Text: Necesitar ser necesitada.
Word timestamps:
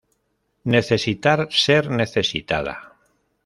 Necesitar 0.75 1.37
ser 1.65 1.79
necesitada. 2.01 2.75